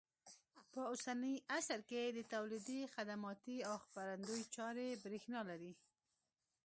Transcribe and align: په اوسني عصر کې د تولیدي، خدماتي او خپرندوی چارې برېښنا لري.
په 0.73 0.79
اوسني 0.91 1.35
عصر 1.57 1.79
کې 1.89 2.01
د 2.11 2.19
تولیدي، 2.33 2.79
خدماتي 2.95 3.57
او 3.69 3.75
خپرندوی 3.85 4.41
چارې 4.55 4.87
برېښنا 5.03 5.41
لري. 5.49 5.73